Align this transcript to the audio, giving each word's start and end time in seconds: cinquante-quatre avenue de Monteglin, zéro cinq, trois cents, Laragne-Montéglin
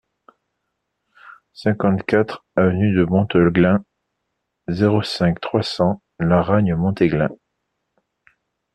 cinquante-quatre 1.53 2.43
avenue 2.55 2.91
de 2.95 3.03
Monteglin, 3.03 3.85
zéro 4.67 5.03
cinq, 5.03 5.39
trois 5.39 5.61
cents, 5.61 6.01
Laragne-Montéglin 6.17 7.29